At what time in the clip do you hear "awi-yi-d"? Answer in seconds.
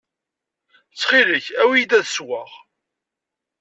1.61-1.91